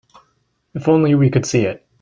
If 0.73 0.87
only 0.87 1.13
we 1.13 1.29
could 1.29 1.45
see 1.45 1.63
it. 1.67 1.85